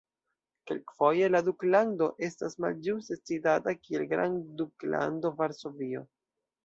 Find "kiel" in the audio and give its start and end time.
3.83-4.07